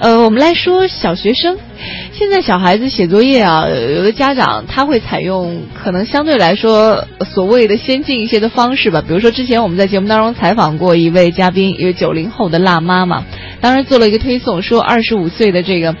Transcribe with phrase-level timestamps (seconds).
[0.00, 1.58] 呃，我们来说小学生，
[2.12, 9.02] 现在小孩子写作业啊，有的家长他会采用可能相对来说所谓的先进一些的方式吧。
[9.04, 13.24] 比如说之前我们在节目当中采访过一位嘉宾，一位九零后的辣妈妈，
[13.60, 15.96] 当时做了一个推送，说二十五岁的这个。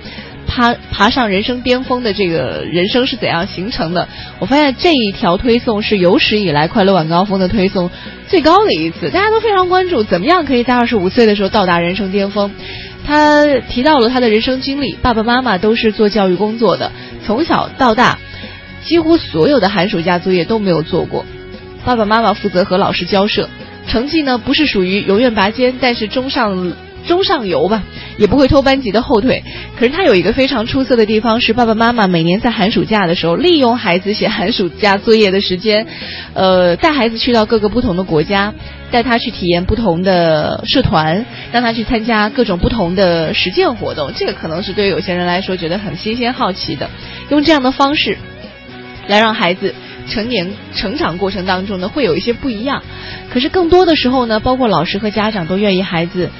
[0.50, 4.08] 爬爬上人生巅峰的这个人生是怎样形成的？
[4.38, 7.90] 我发现这一条推送是有史以来快乐晚高峰的推送
[8.28, 12.50] 最高的一次，大家都非常关注，怎么样可以在二十五岁的时候到达人生巅峰？
[13.08, 16.92] 他提到了他的人生经历，爸爸妈妈都是做教育工作的，
[17.24, 18.18] 从小到大
[18.84, 21.24] 几乎所有的寒暑假作业都没有做过，
[21.86, 23.48] 爸爸妈妈负责和老师交涉，
[23.86, 26.74] 成绩呢不是属于永远拔尖，但是中上。
[27.06, 27.82] 中上游吧，
[28.18, 29.42] 也不会拖班级的后腿。
[29.78, 35.86] 可是他有一个非常出色的地方，是爸爸妈妈每年在寒暑假的时候，利用孩子写寒暑假作业的时间，
[36.34, 38.52] 呃，带孩子去到各个不同的国家，
[38.90, 44.12] 带他去体验不同的社团，让他去参加各种不同的实践活动。
[44.14, 46.90] 这个可能是对于有些人来说觉得很新鲜好奇的，
[47.30, 48.18] 用这样的方式
[49.06, 49.74] 来让孩子
[50.08, 52.82] 成年成长过程当中呢，会有一些不一样。
[53.30, 56.30] 可是更多的时候呢，包括老师和家长都愿意孩子。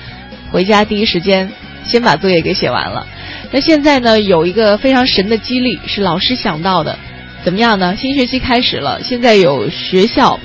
[0.50, 1.50] 回家第一时间
[1.84, 3.06] 先把作业给写完了。
[3.50, 6.98] 那现在呢，有一个非常神的激励是老师想到的，
[7.44, 7.96] 怎么样呢？
[7.96, 10.38] 新学期开始了，现在有学校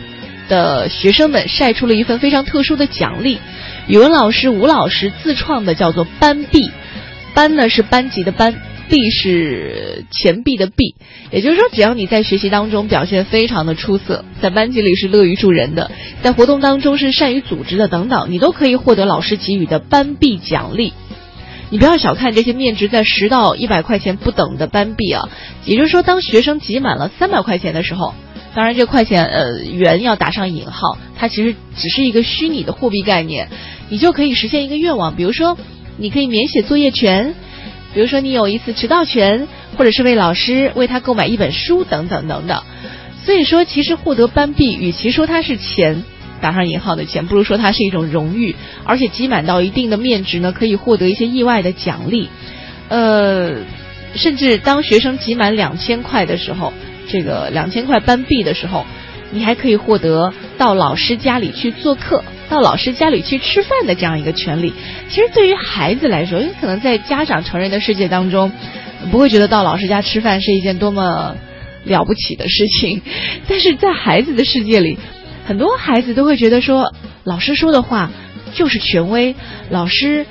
[0.48, 3.40] 的学生们晒出了一份非常特殊的奖励，
[3.88, 6.72] 语文老师吴老师自创的，叫做班币。
[7.34, 8.54] 班呢是班级的班。
[8.90, 10.96] 币是钱币的币，
[11.32, 20.94] 也就是说，只要你在学习当中表现非常的出色，在班级里是乐于助人的，在活动当中是善于组织的等等，你都可以获得老师给予的班币奖励。
[21.70, 25.30] 你不要小看这些面值在十到一百块钱不等的班币啊，
[25.66, 28.14] 也就是说，当学生集满了三百块钱的时候，
[28.54, 33.50] 当然这块钱呃元要打上引号，它其实只是一个虚拟的货币概念，
[33.90, 35.58] 你就可以实现一个愿望，比如说
[35.98, 37.34] 你可以免写作业权。
[37.94, 42.64] 比如说，你有一次迟到权，或者是为老师为他购买一本书等等等等。
[43.24, 46.04] 所以说，其实获得班币，与其说它是钱，
[46.42, 48.56] 打上引号的钱，不如说它是一种荣誉。
[48.84, 52.30] 而且积满到一定的面值呢，可以获得一些意外的奖励。
[52.90, 53.58] 呃，
[54.16, 56.74] 甚至当学生集满两千块的时候，
[57.08, 58.86] 这个两千块班币的时候。
[59.36, 64.72] 你还可以获得到老师家里去做客，到老师家里去吃饭的这样一个权利。
[65.10, 68.52] 其实对于孩子来说，因为可能在家长成人的世界当中，
[69.12, 71.36] 不会觉得到老师家吃饭是一件多么
[71.84, 73.02] 了不起的事情。
[73.50, 75.00] 但是在孩子的世界里，
[75.48, 76.94] 很多孩子都会觉得说，
[77.24, 78.12] 老师说的话
[78.54, 79.36] 就是权威，
[79.72, 80.28] 老师。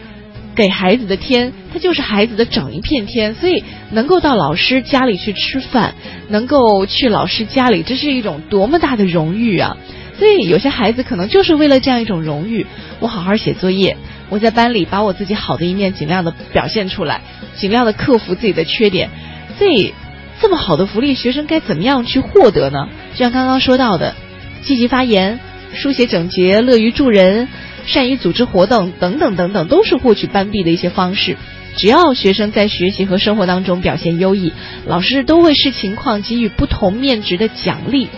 [0.54, 5.94] 给孩子的天，他就是孩子的整一片天，所以能够到老师家里去吃饭，
[6.28, 9.78] 能够去老师家里，这是一种多么大的荣誉啊！
[10.22, 12.64] 所以有些孩子可能就是为了这样一种荣誉，
[13.00, 13.96] 我好好写作业，
[14.28, 17.22] 我在班里把我自己好的一面尽量的表现出来，
[17.56, 19.10] 尽量的克服自己的缺点。
[19.58, 19.92] 所以，
[20.40, 22.88] 这么好的福利，学生该怎么样去获得呢？
[23.14, 24.14] 就像刚刚说到的，
[24.62, 25.40] 积极发言，
[25.74, 27.48] 书写整洁，乐于助人。
[27.84, 31.36] 善于组织活动等等等等，都是获取班币的一些方式。
[31.76, 34.52] 只要学生在学习和生活当中表现优异，
[34.86, 38.08] 老师都会视情况给予不同面值的奖励。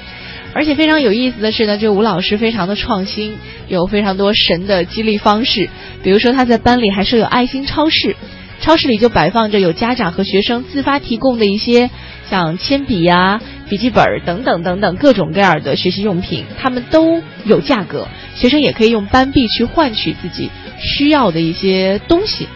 [0.54, 3.36] 而且非常有意思的是呢，这吴老师非常的创新，
[3.68, 5.68] 有非常多神的激励方式。
[6.02, 8.16] 比如说他在班里还设有爱心超市，
[8.60, 11.90] 超市里就摆放着有家长和学生自发提供的一些
[12.30, 13.40] 像铅笔呀。
[13.66, 22.46] 笔记本等等等等各种各样的学习用品，他们都有价格，学生也可以用班币去换取自己需要的一些东西。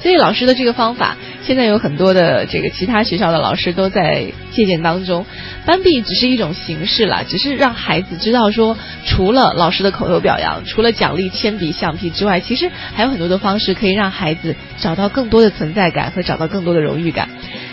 [0.00, 5.26] 所以老师的这个方法，现在有很多的这个其他学校的老师都在借鉴当中。
[5.66, 8.76] 班币只是一种形式啦，只是让孩子知道说，
[9.06, 17.28] 除了老师的口头表扬，除了奖励铅笔、橡皮之外，其实还有很多的方式可以让孩子找到更多的存在感和找到更多的荣誉感。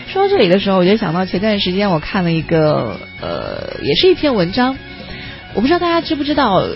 [0.08, 4.78] 说到这里的时候，我就想到前段时间我看了一个，呃，也是一篇文章。
[5.54, 6.68] 我不知道大家知不知道，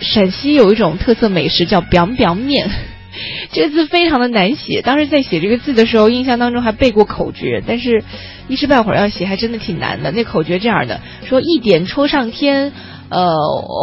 [0.00, 2.68] 陕西有一种特色美食叫 “biang biang 面”，
[3.52, 4.82] 这个字非常的难写。
[4.82, 8.04] 当时在写这个字的时候，印象当中还背过口诀，但是
[8.48, 10.10] 一时半会儿要写还真的挺难的。
[10.10, 12.72] 那口诀这样的：说一点戳上天。
[13.10, 13.36] 呃，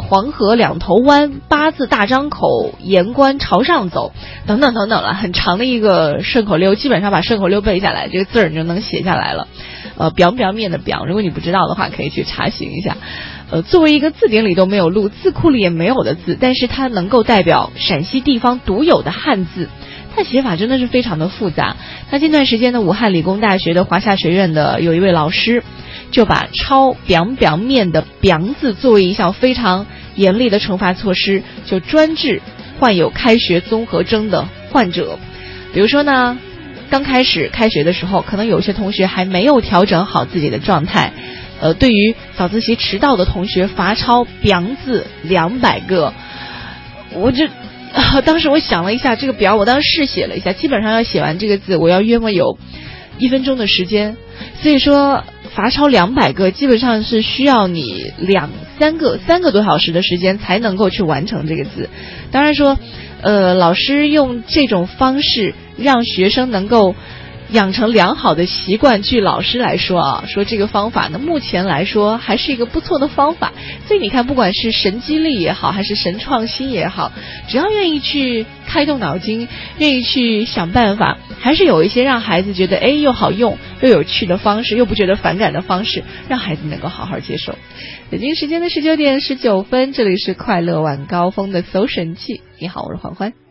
[0.10, 4.12] 黄河两头弯，八字大张口，言官朝上走，
[4.48, 9.48] 等等等等了，很长的一个顺口溜，基本上把顺口溜背下来，这个字儿你就能写下来了。
[9.95, 12.98] 呃，表表面的表，如果你不知道的话，可以去查询一下。
[13.51, 19.68] 呃，作为一个字典里都没有录，字库里也没有的字，但是它能够代表陕西地方独有的汉字，
[20.15, 21.75] 它写法真的是非常的复杂。
[22.09, 25.63] 那近段时间呢，武汉理工大学的华夏学院的有一位老师。
[26.12, 29.86] 就把抄“表表面”的“表”字作为一项非常
[30.18, 32.42] 严厉的惩罚措施，就专治
[32.81, 35.18] 患有开学综合征的患者。
[35.74, 36.38] 比如说呢，
[36.89, 41.13] 刚开始开学的时候，可能有些同学还没有调整好自己的状态，
[41.62, 46.13] 呃，对于早自习迟到的同学罚抄“表”字两百个，
[47.13, 47.48] 我就。
[48.24, 52.58] 当时我想了一下这个表，我当时试写了一下，基本上要写完这个字，我要约莫有
[53.18, 54.16] 一分钟的时间。
[54.62, 58.50] 所以说罚抄两百个，基本上是需要你两
[58.80, 61.90] 三个三个多小时的时间才能够去完成这个字。
[62.31, 62.80] 当然说，
[63.22, 66.96] 呃，老师用这种方式让学生能够。
[67.51, 73.51] 养成良好的习惯，据老师来说啊，说这个方法呢，目前来说还是一个不错的方法。
[73.88, 77.12] 所以你看，不管是神激励也好，还是神创新也好，
[77.50, 79.50] 只要愿意去开动脑筋，
[79.80, 87.57] 愿意去想办法，还是有一些让孩子觉得哎又好用又有趣的方式，又不觉得反感的方式，让孩子能够好好接受。
[88.09, 92.42] 北京时间的十九点十九分，这里是快乐晚高峰的搜神器。
[92.59, 93.50] 你好，我是欢欢。